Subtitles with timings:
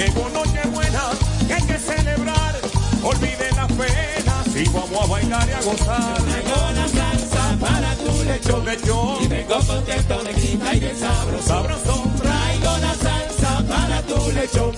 [0.00, 1.10] Llegó Nochebuena
[1.46, 2.58] y hay que celebrar.
[3.02, 6.22] Olviden las penas y vamos a bailar y a gozar.
[6.22, 8.64] Traigo una salsa para tu lechón.
[8.64, 9.24] Lechón.
[9.24, 11.46] Y vengo contento de gritar y de sabroso.
[11.46, 12.04] Sabroso.
[12.22, 14.72] Traigo la salsa para tu lechón.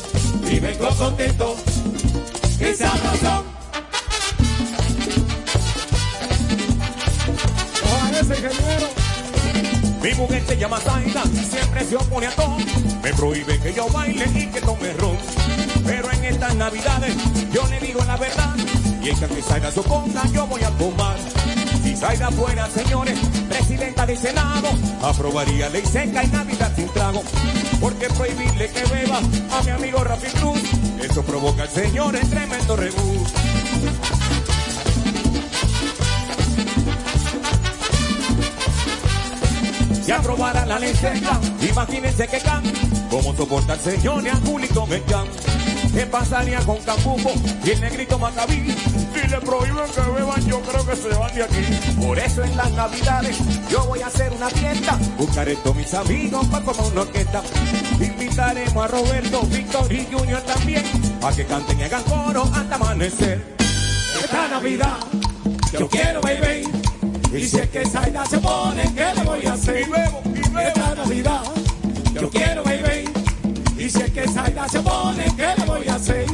[0.50, 1.56] Y vengo contento
[2.58, 3.44] y sabroso.
[7.84, 9.01] Ojalá ese ingeniero.
[10.02, 12.56] Mi mujer se llama Zaida, siempre se opone a todo.
[13.02, 15.16] Me prohíbe que yo baile y que tome ron.
[15.86, 17.14] Pero en estas navidades
[17.52, 18.56] yo le digo la verdad.
[19.00, 21.16] Y ella que Zaida se oponga, yo voy a tomar.
[21.84, 23.18] Si Zaida fuera, señores,
[23.48, 24.70] presidenta del Senado,
[25.02, 27.22] aprobaría ley seca y Navidad sin trago.
[27.80, 30.62] Porque prohibirle que beba a mi amigo Rafi Cruz,
[31.00, 33.24] eso provoca, señores, tremendo rebú.
[40.12, 42.62] Si aprobara la ley seca, imagínense que can,
[43.08, 45.24] cómo soporta el señor y a Julito Mecán.
[45.94, 47.32] ¿Qué pasaría con Cambuco
[47.64, 48.76] y el negrito Macabí?
[49.14, 51.64] Si le prohíben que beban, yo creo que se van de aquí.
[51.98, 53.38] Por eso en las navidades
[53.70, 54.98] yo voy a hacer una fiesta.
[55.16, 57.42] Buscaré todos mis amigos para comer una orquesta.
[57.98, 60.84] Invitaremos a Roberto, Víctor y Junior también,
[61.22, 63.56] a que canten y hagan coro hasta amanecer.
[64.22, 64.98] Esta Navidad
[65.72, 66.61] yo quiero beber.
[67.34, 69.80] Y si es que Zaida se pone, ¿qué le voy a hacer?
[69.80, 70.58] Y bebo, y bebo.
[70.60, 71.42] Esta Navidad
[72.12, 73.04] yo quiero beber.
[73.78, 76.26] Y si es que Zaida se pone, ¿qué le voy a hacer?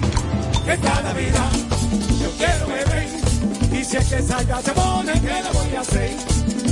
[0.66, 1.50] Esta Navidad
[2.20, 3.08] yo quiero beber.
[3.72, 6.16] Y si es que Zaida se pone, ¿qué le voy a hacer?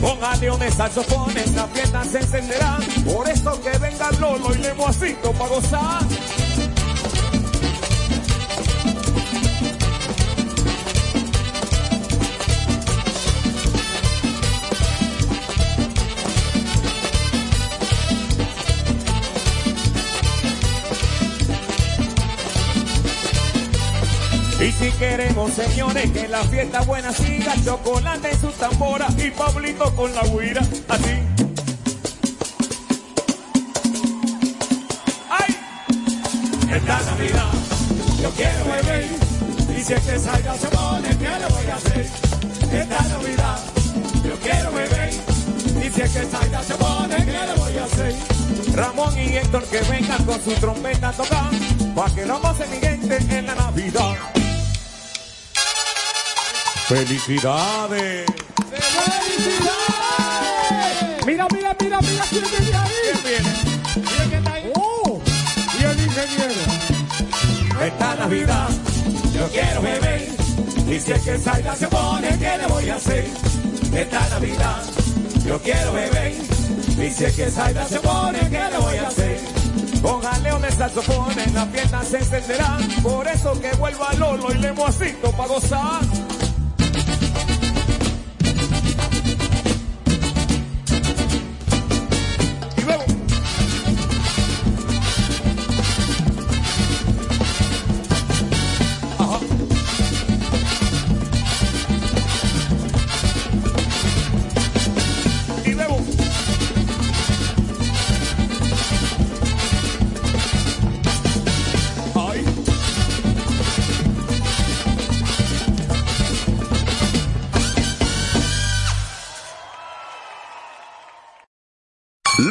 [0.00, 2.78] Con aleones, saxofones, la fiesta se encenderá.
[3.04, 6.02] Por eso que venga Lolo y Lemoacito para gozar.
[24.58, 29.94] Y si queremos, señores, que la fiesta buena siga, chocolate en su tambora y Pablito
[29.94, 31.20] con la guira, así.
[35.28, 35.56] ¡Ay!
[36.74, 37.52] Esta Navidad
[38.22, 39.08] yo quiero beber.
[39.78, 42.06] Y si es que Zaida se pone, ¿qué le voy a hacer?
[42.72, 43.58] Esta Navidad
[44.24, 45.10] yo quiero beber.
[45.86, 48.14] Y si es que Zaida se pone, ¿qué le voy a hacer?
[48.74, 51.50] Ramón y Héctor que vengan con su trompeta a tocar,
[51.94, 54.35] pa' que no pase mi gente en la Navidad.
[56.88, 58.26] ¡Felicidades!
[61.26, 62.92] Mira, mira, mira, mira quién viene ahí.
[63.02, 63.50] ¿Quién viene?
[63.96, 64.72] Mira que está ahí.
[64.76, 65.20] Oh,
[65.78, 67.84] y el ingeniero.
[67.84, 68.68] Esta Navidad
[69.34, 70.28] Yo quiero beber.
[70.88, 73.26] Y si es que Zaida se pone, ¿qué le voy a hacer?
[73.92, 74.82] Esta Navidad
[75.44, 76.32] yo quiero beber.
[76.32, 79.40] Y si es que Zaida se pone, ¿qué le voy a hacer?
[80.02, 82.78] con aleones, saxofones, la fiesta se encenderá.
[83.02, 86.00] Por eso que vuelva Lolo y Lemoacito pa' gozar.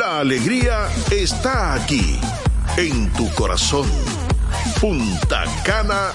[0.05, 2.19] La alegría está aquí,
[2.77, 3.89] en tu corazón.
[4.79, 6.11] Punta Cana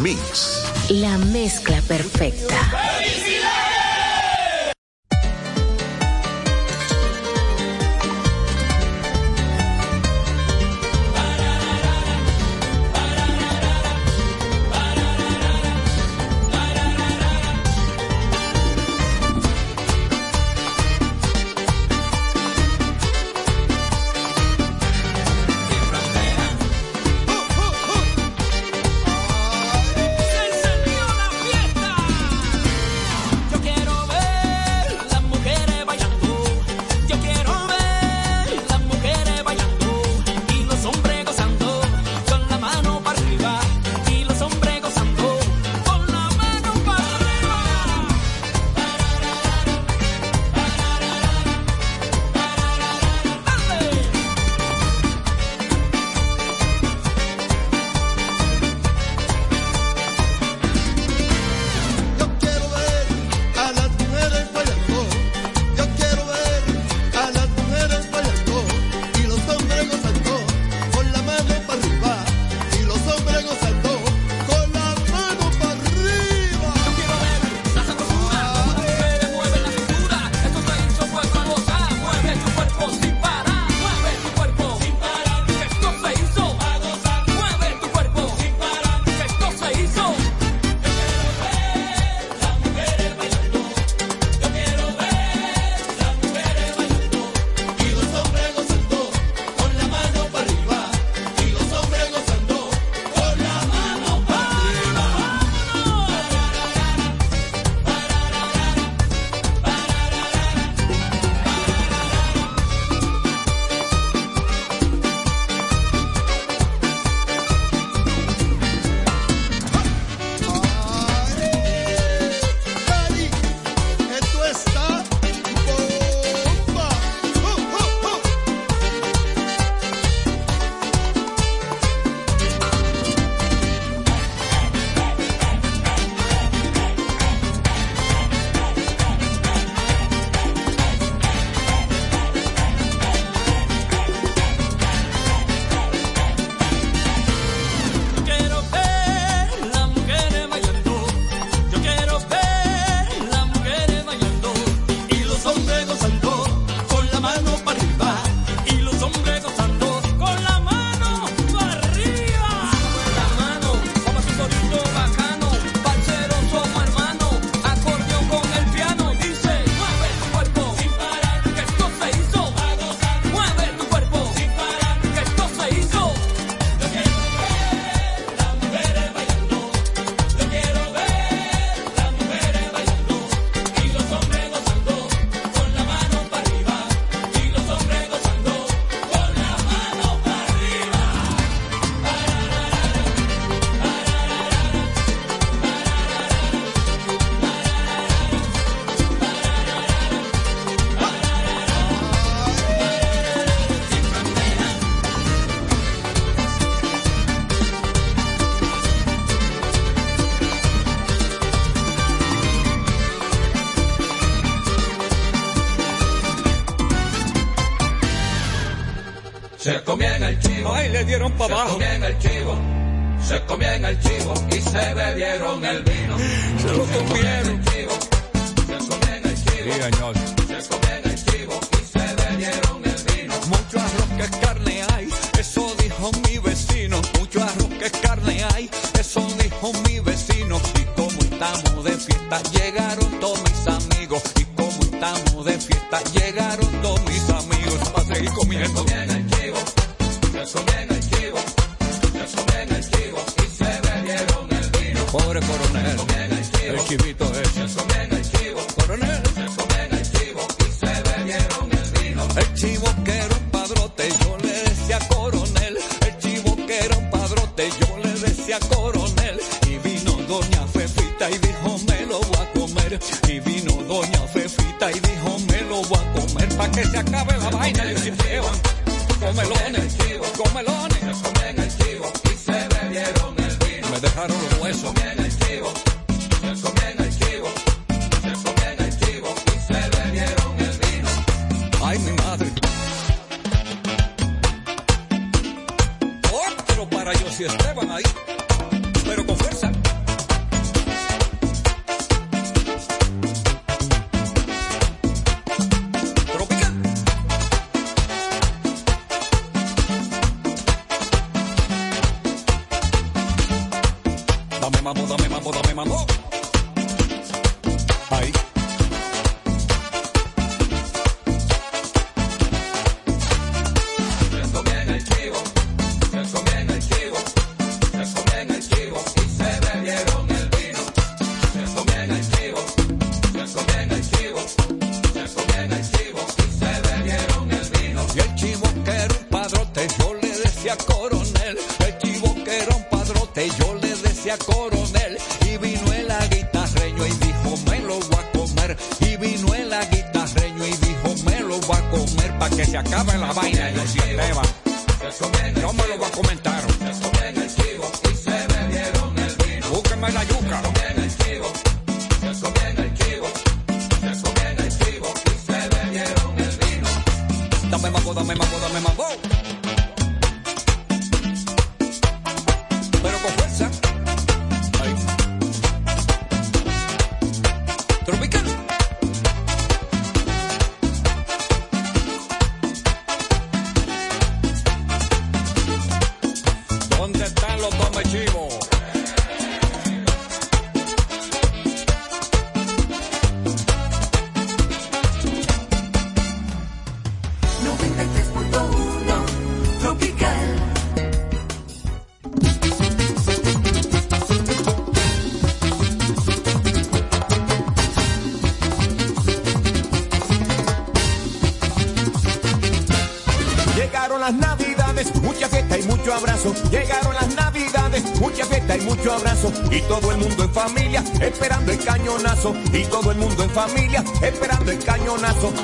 [0.00, 0.64] Mix.
[0.88, 2.56] La mezcla perfecta.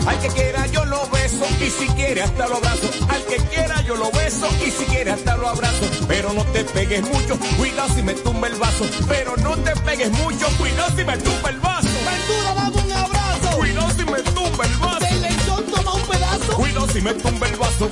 [0.07, 2.89] Al que quiera yo lo beso y si quiere hasta lo abrazo.
[3.09, 5.87] Al que quiera yo lo beso y si quiere hasta lo abrazo.
[6.07, 8.85] Pero no te pegues mucho, cuidado si me tumba el vaso.
[9.09, 11.89] Pero no te pegues mucho, cuidado si me tumba el vaso.
[11.89, 13.57] Ventura, dame un abrazo.
[13.57, 15.01] Cuidado si me tumba el vaso.
[15.01, 16.57] Del lechón toma un pedazo.
[16.57, 17.91] Cuidado si me tumba el vaso.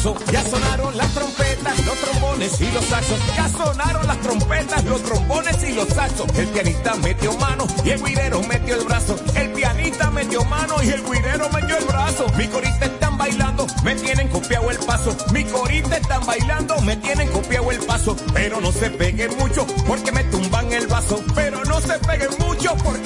[0.00, 3.18] Ya sonaron las trompetas, los trombones y los saxos.
[3.36, 6.26] Ya sonaron las trompetas, los trombones y los saxos.
[6.38, 9.16] El pianista metió mano y el guirero metió el brazo.
[9.34, 12.26] El pianista metió mano y el guirero metió el brazo.
[12.38, 15.14] Mi corista están bailando, me tienen copiado el paso.
[15.34, 18.16] Mi corista están bailando, me tienen copiado el paso.
[18.32, 21.22] Pero no se peguen mucho porque me tumban el vaso.
[21.34, 22.99] Pero no se peguen mucho porque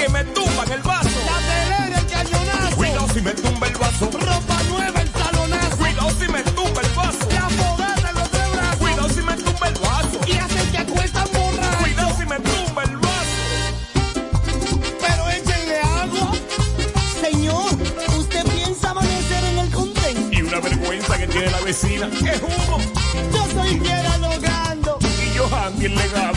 [21.95, 22.11] esquina.
[22.11, 22.79] ¡Qué humo!
[23.33, 24.99] Yo soy fiel logrando.
[25.03, 26.34] Y yo también legado.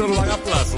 [0.00, 0.69] solo haga plaza.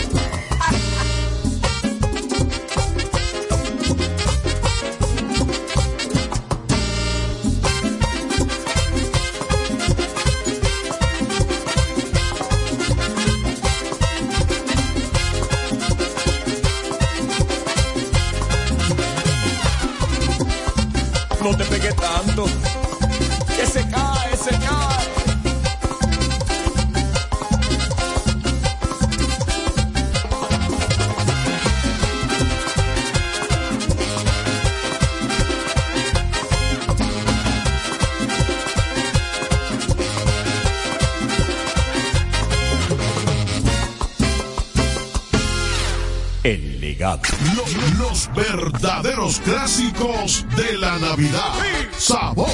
[47.99, 51.55] los verdaderos clásicos de la Navidad.
[51.99, 52.49] Sabor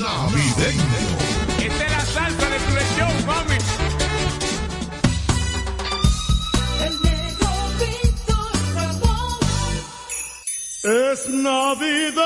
[0.00, 0.82] navideño.
[1.58, 3.58] Esta es la salsa de tu lección, mami.
[10.84, 12.21] Es Navidad.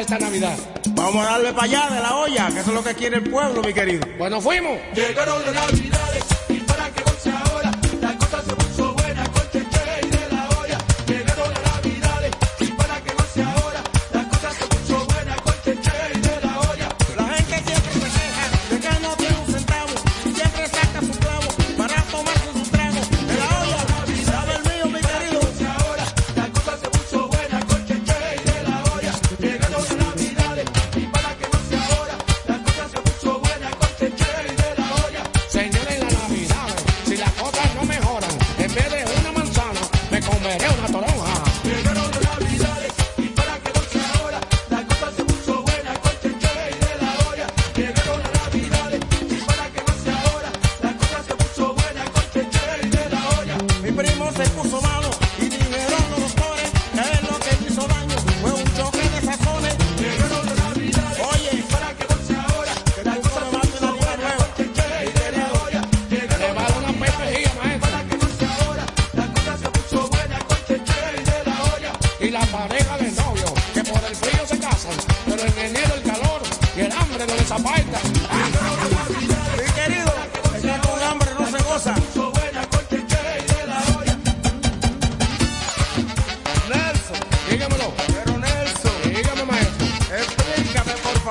[0.00, 0.56] esta Navidad.
[0.90, 3.30] Vamos a darle para allá de la olla, que eso es lo que quiere el
[3.30, 4.06] pueblo, mi querido.
[4.18, 4.78] Bueno, fuimos.
[4.94, 5.87] Llegaron de Navidad.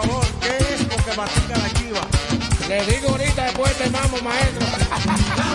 [0.02, 2.02] favor, ¿qué es lo que mastica la chiva?
[2.68, 4.68] Le digo ahorita después te este mamo, maestro.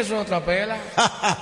[0.00, 0.78] eso es otra pela.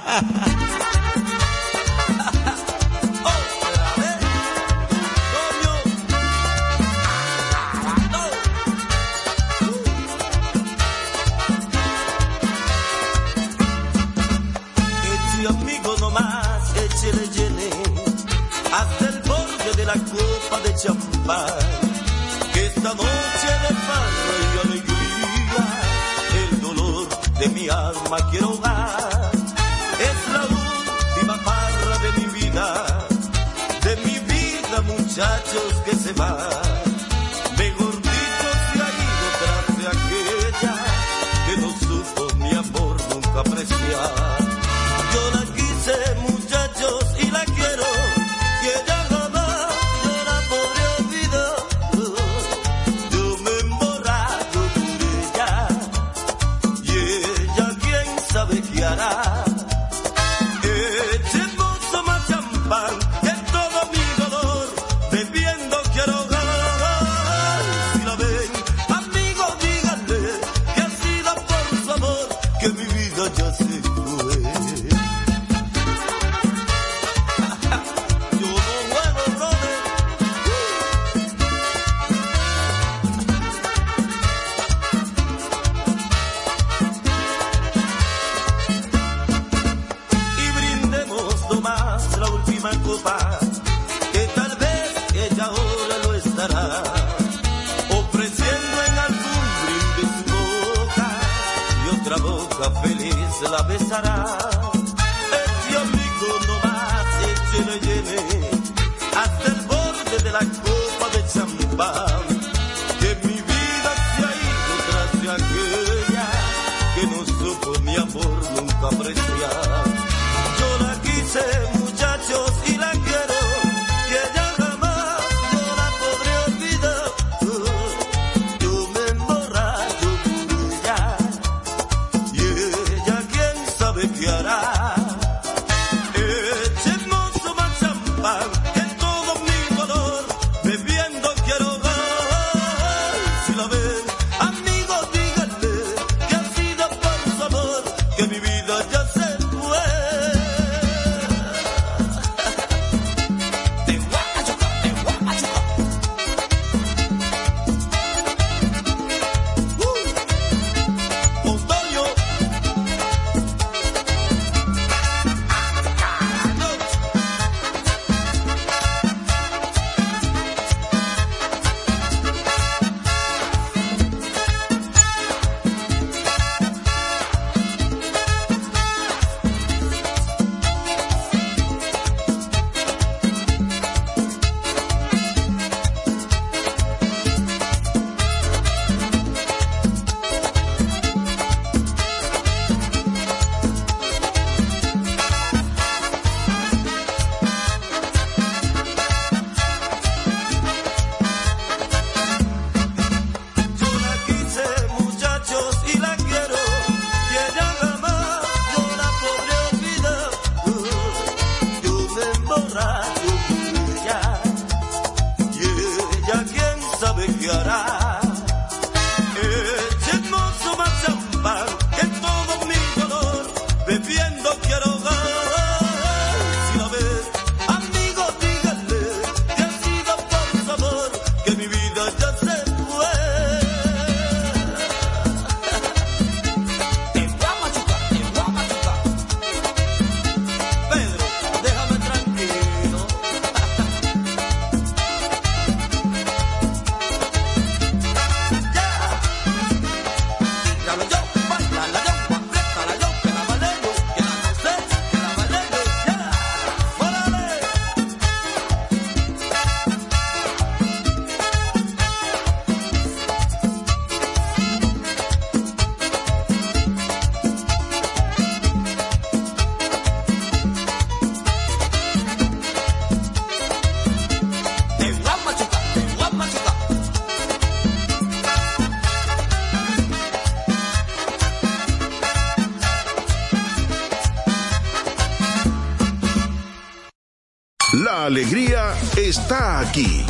[288.28, 290.22] alegría está aquí,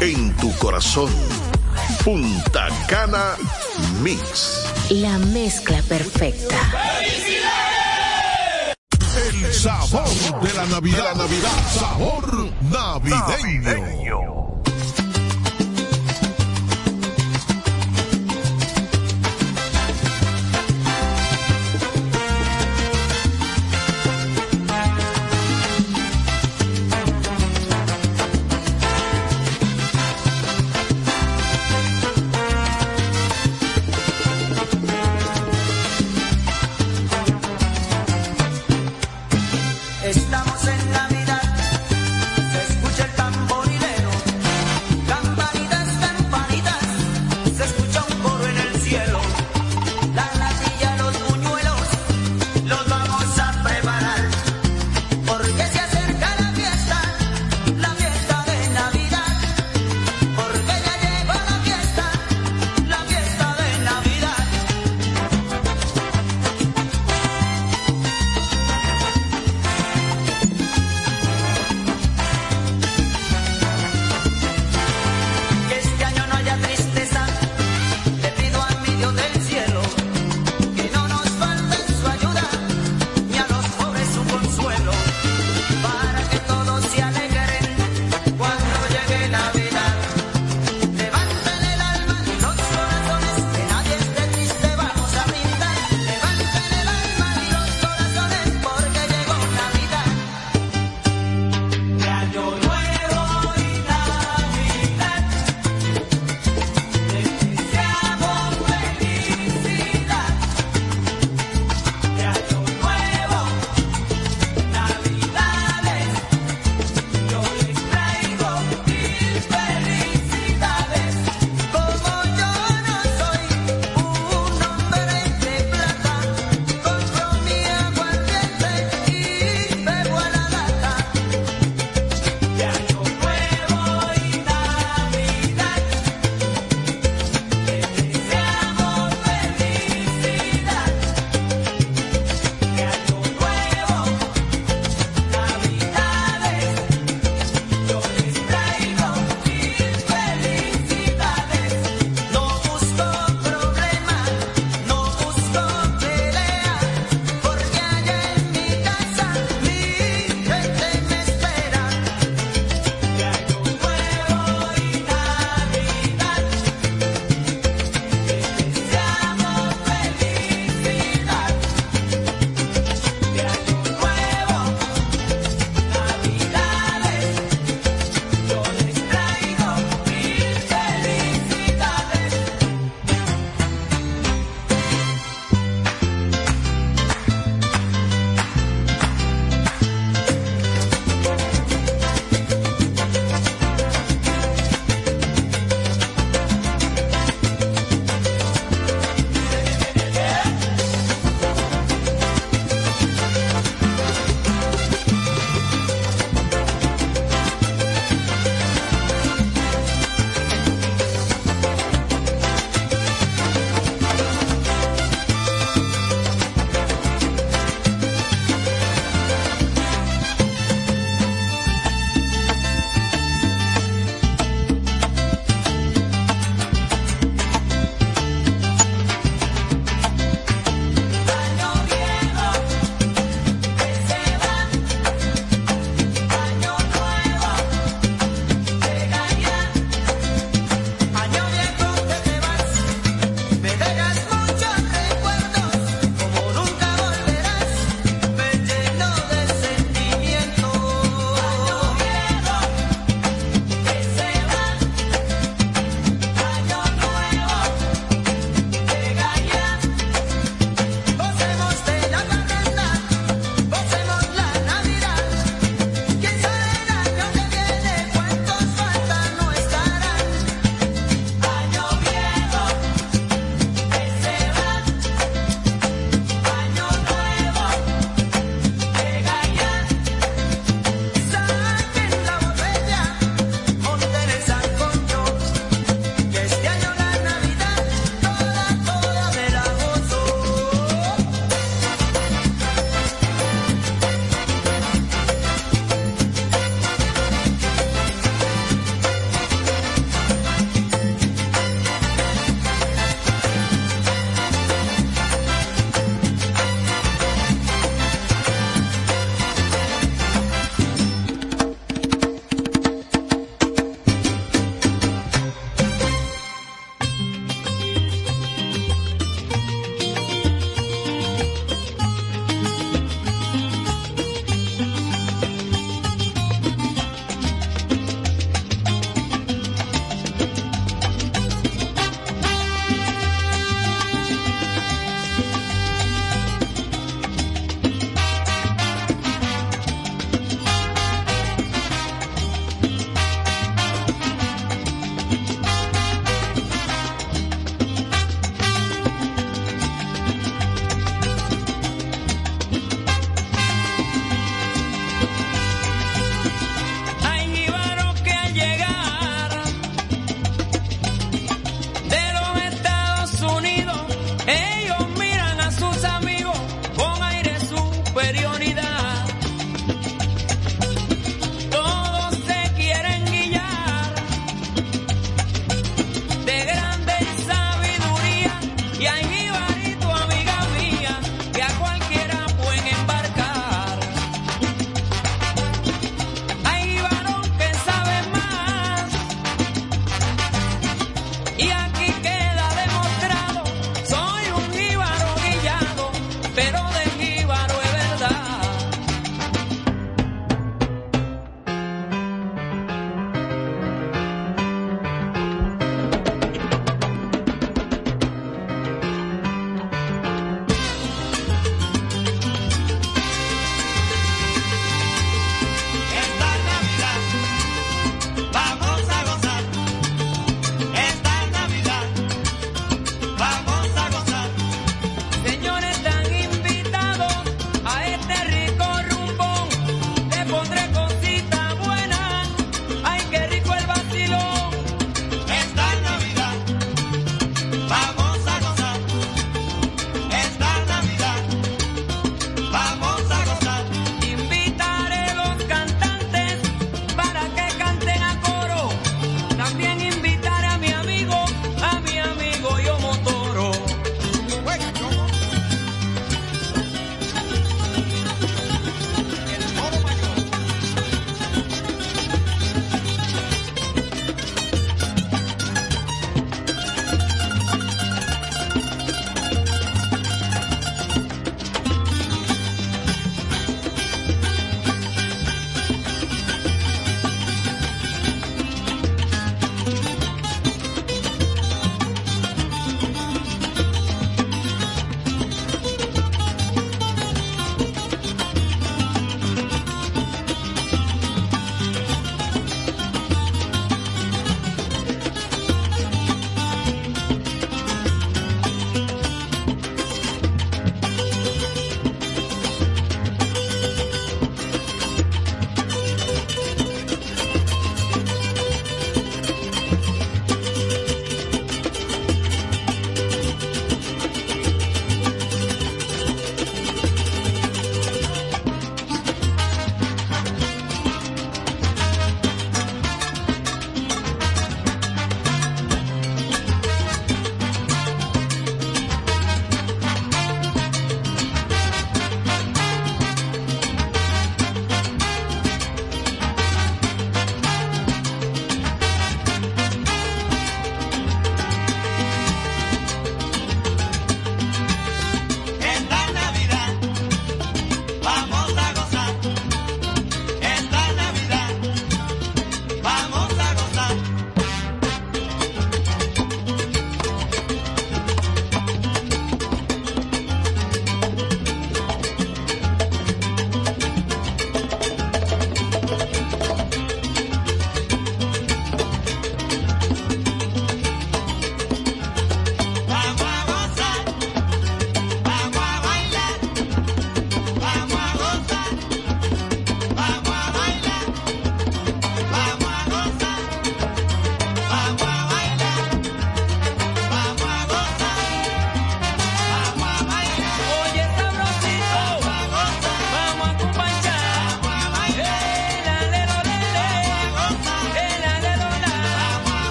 [0.00, 1.08] en tu corazón.
[2.04, 3.36] Punta Cana
[4.02, 4.64] Mix.
[4.90, 6.56] La mezcla perfecta.
[7.04, 7.44] ¡Felicidades!
[9.44, 11.14] El sabor de la Navidad,
[11.72, 13.95] sabor navideño.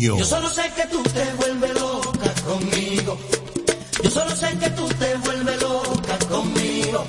[0.00, 3.18] Yo solo sé que tú te vuelves loca conmigo.
[4.02, 7.04] Yo solo sé que tú te vuelves loca conmigo.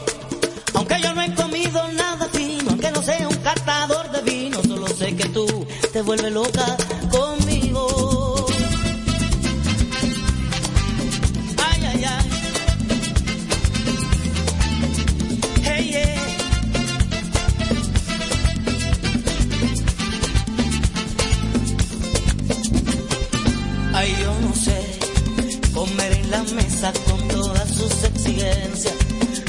[0.74, 4.88] Aunque yo no he comido nada fino, aunque no sea un catador de vino, solo
[4.90, 6.76] sé que tú te vuelves loca
[26.82, 28.96] con todas sus exigencias.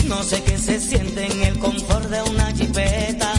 [0.06, 3.32] No sé qué se siente en el confort de una chipeta.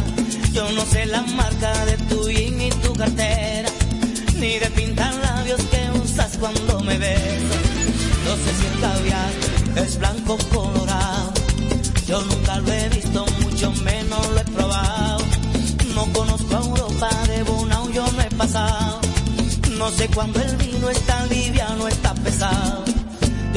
[0.51, 3.69] Yo no sé la marca de tu jean y tu cartera.
[4.39, 7.63] Ni de pintar labios que usas cuando me besas.
[8.25, 9.31] No sé si el caviar
[9.85, 11.33] es blanco colorado.
[12.07, 15.23] Yo nunca lo he visto, mucho menos lo he probado.
[15.93, 19.01] No conozco a Europa, de Bonao yo no he pasado.
[19.77, 20.72] No sé cuándo el vino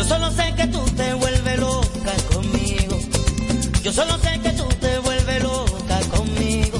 [0.06, 2.98] solo sé que tú te vuelves loca conmigo.
[3.82, 6.78] Yo solo sé que tú te vuelves loca conmigo.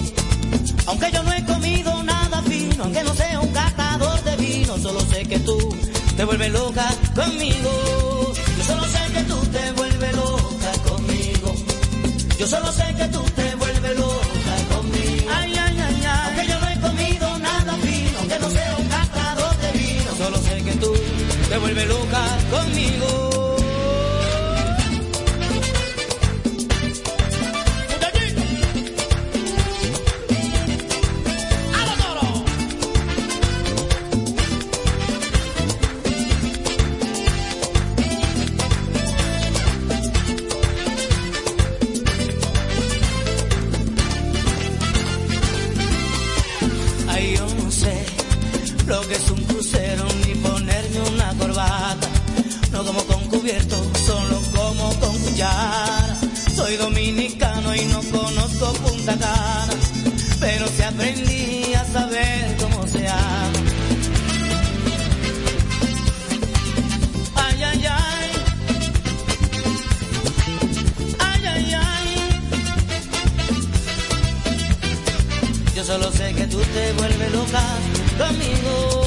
[0.87, 5.01] Aunque yo no he comido nada fino, aunque no sea un catador de vino, solo
[5.01, 5.59] sé que tú
[6.17, 6.89] te vuelves loca
[60.41, 63.61] Pero sí aprendí a saber cómo se ama.
[67.35, 68.31] Ay, ay, ay.
[71.19, 72.43] Ay, ay, ay.
[75.75, 77.63] Yo solo sé que tú te vuelves loca
[78.19, 79.06] conmigo.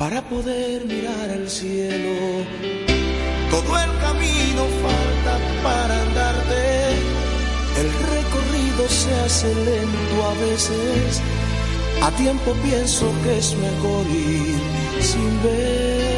[0.00, 2.16] Para poder mirar al cielo.
[3.50, 6.62] Todo el camino falta para andarte.
[7.80, 11.20] El recorrido se hace lento a veces.
[12.00, 14.58] A tiempo pienso que es mejor ir
[15.02, 16.09] sin ver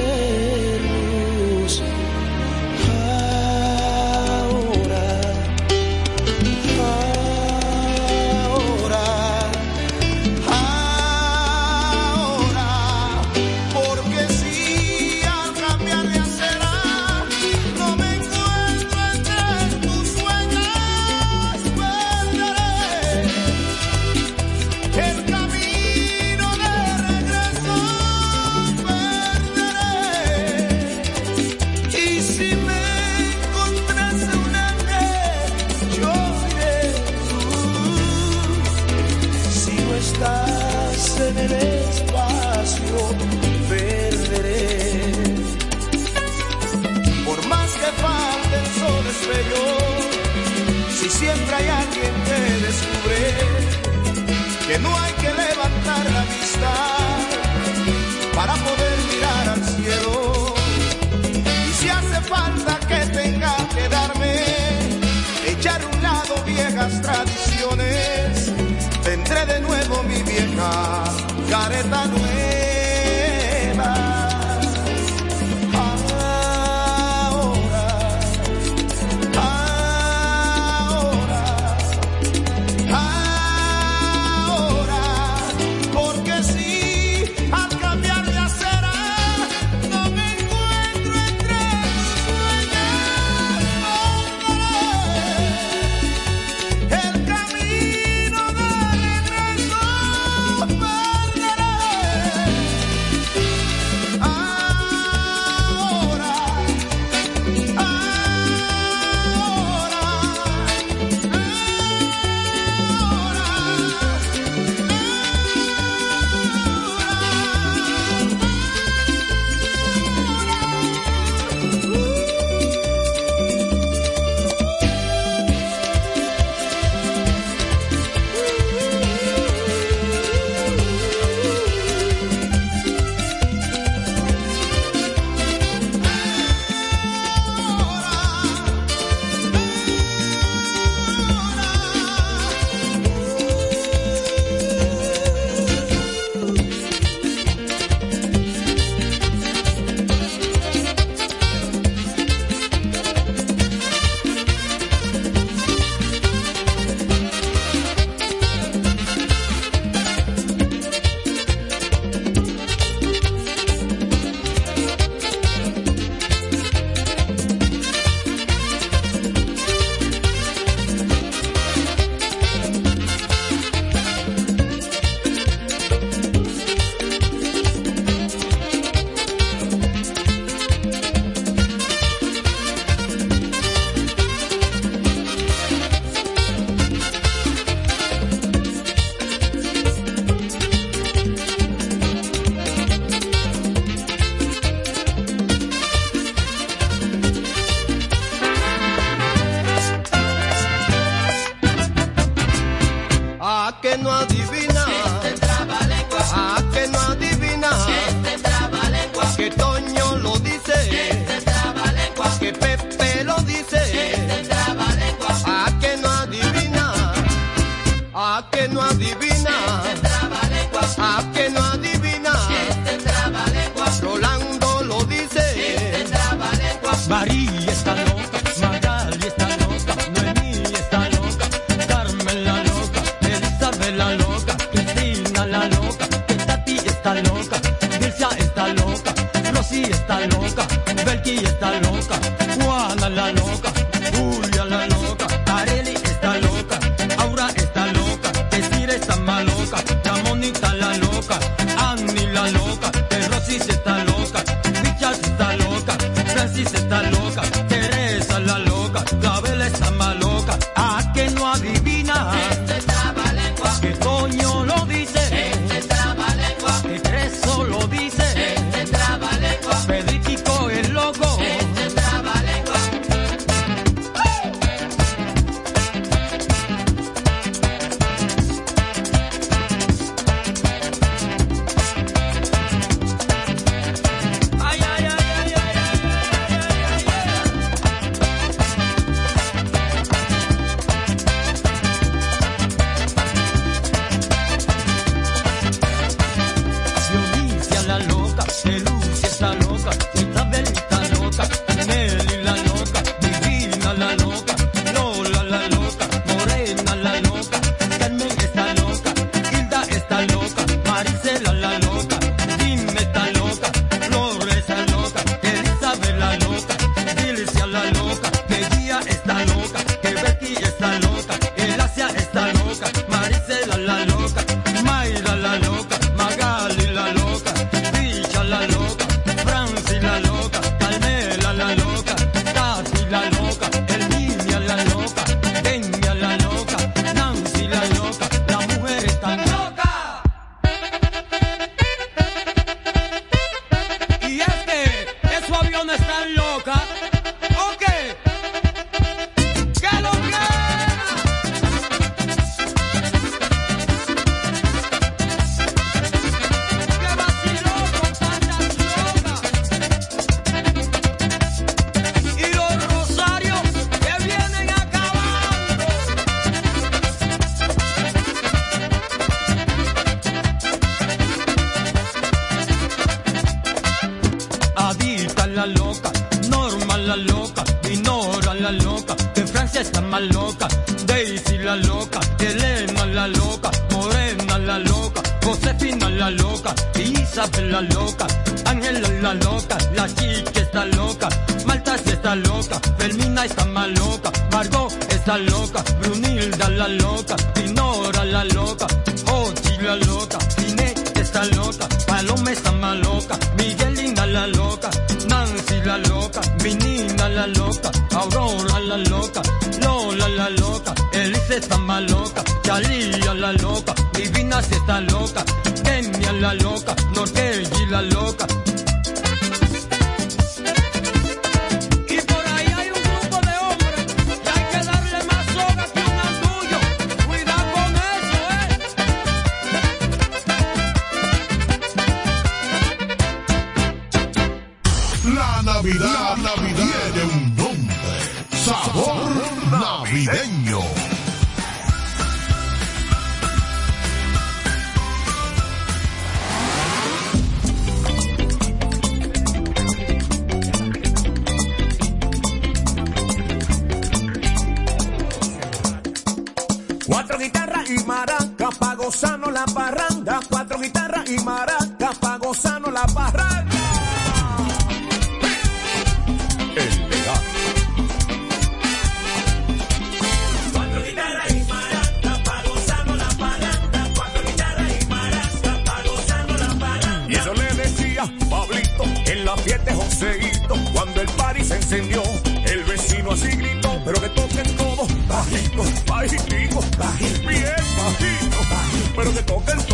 [481.65, 482.23] se encendió.
[482.65, 485.07] El vecino así gritó, pero que toquen todo.
[485.29, 489.92] Bajito, bajitico, bajito, bien bajito, bajito, pero que toquen todo.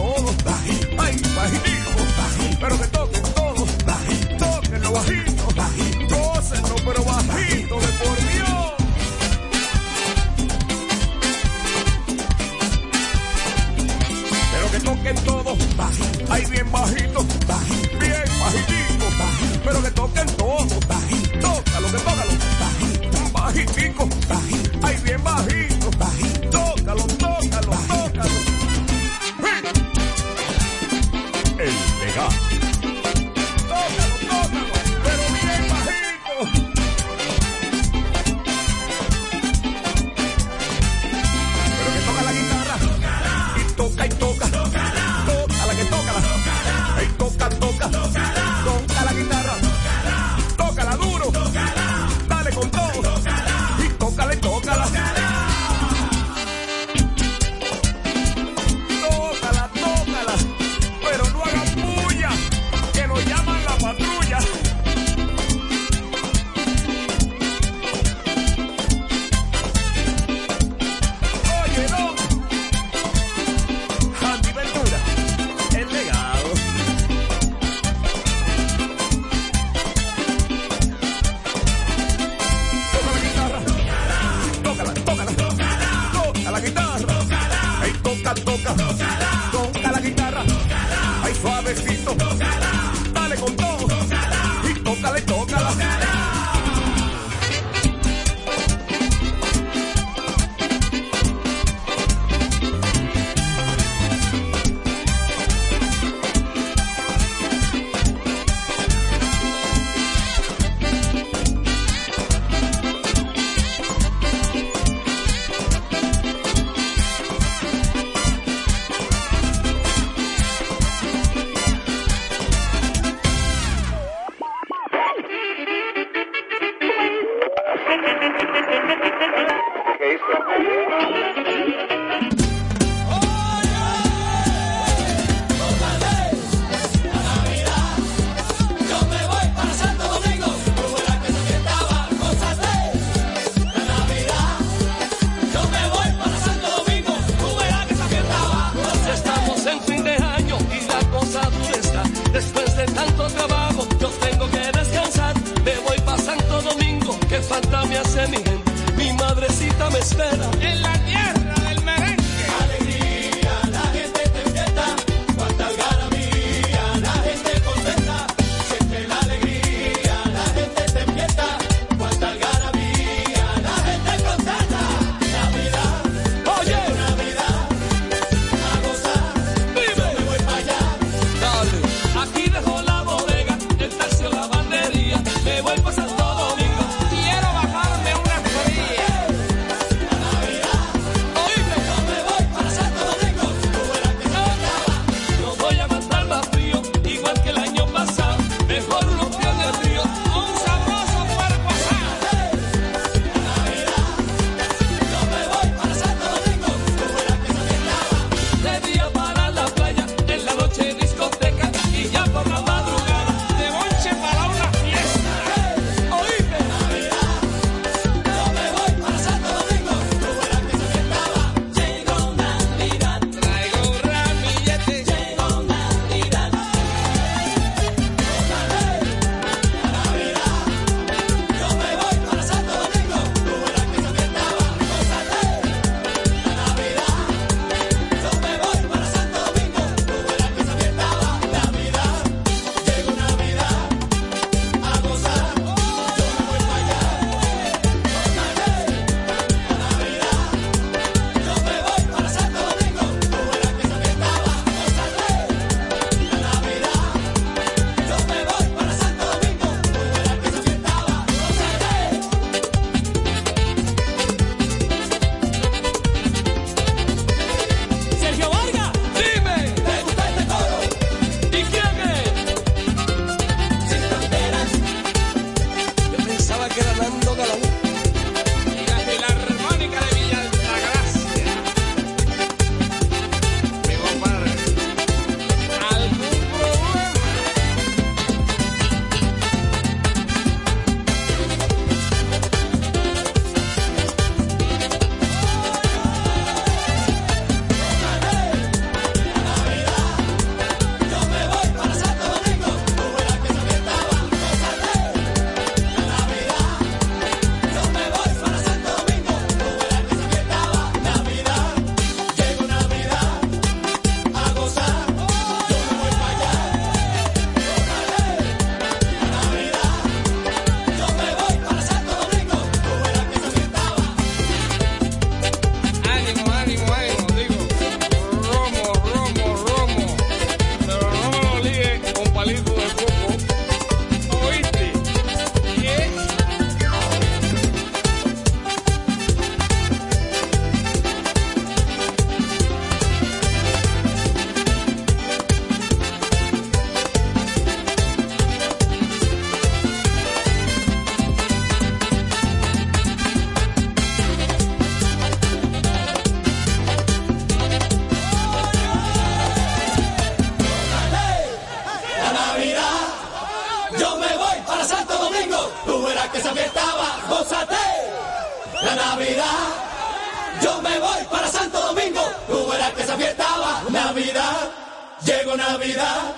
[375.57, 376.35] Navidad,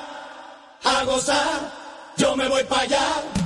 [0.85, 1.73] a gozar,
[2.17, 3.39] yo me voy para allá.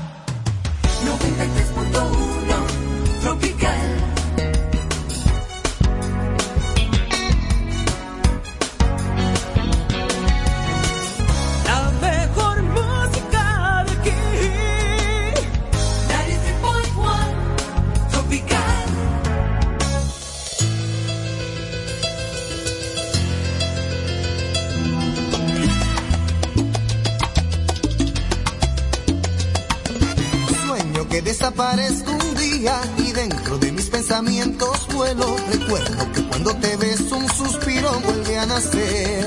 [31.45, 35.37] desaparezco un día y dentro de mis pensamientos vuelo.
[35.53, 39.27] Recuerdo que cuando te ves un suspiro vuelve a nacer.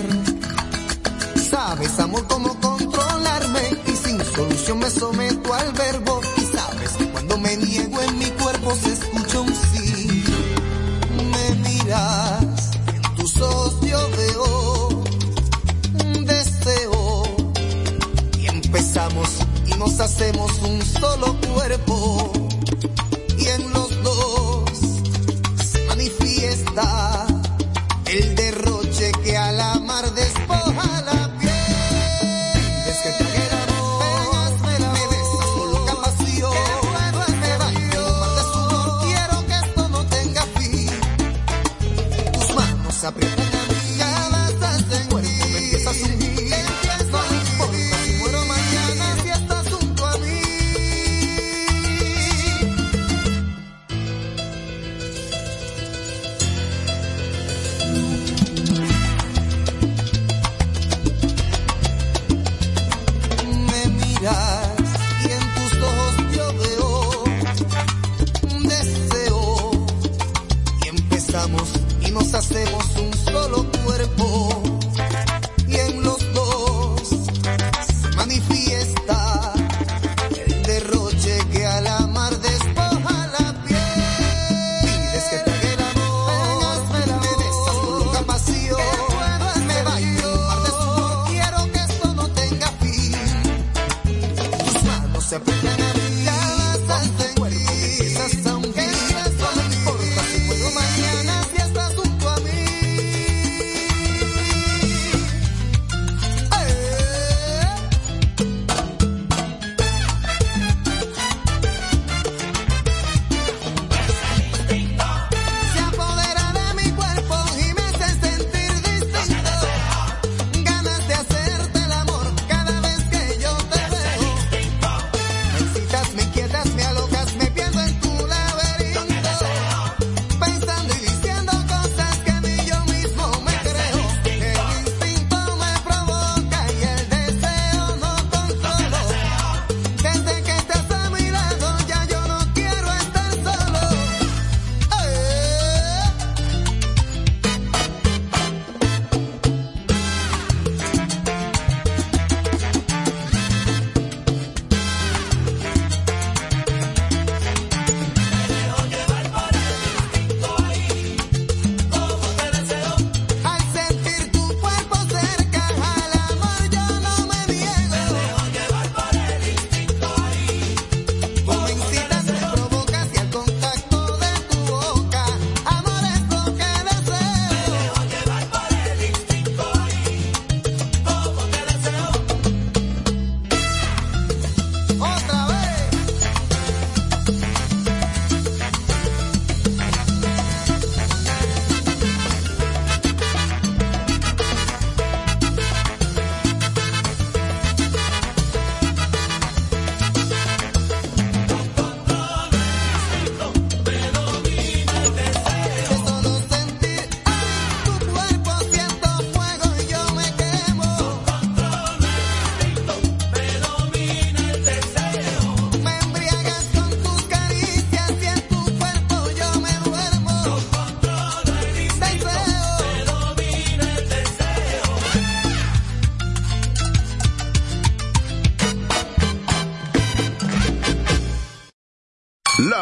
[1.51, 6.20] Sabes, amor, cómo controlarme y sin solución me someto al verbo.
[6.38, 9.55] Y sabes que cuando me niego en mi cuerpo se escucha un
[19.78, 22.47] nos hacemos un solo cuerpo.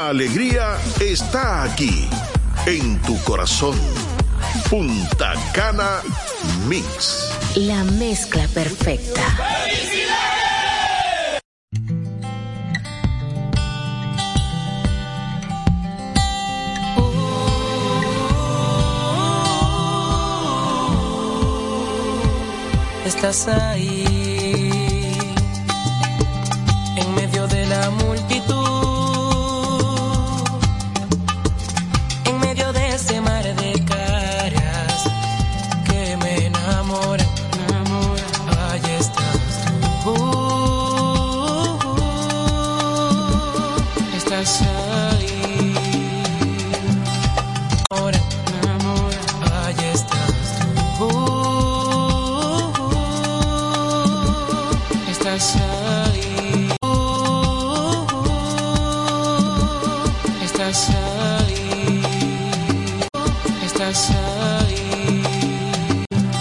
[0.10, 2.08] Alegría está aquí,
[2.68, 3.76] en tu corazón.
[4.70, 6.01] Punta Cana
[6.68, 7.32] Mix.
[7.56, 9.22] La mezcla perfecta.
[23.06, 23.95] Estás ahí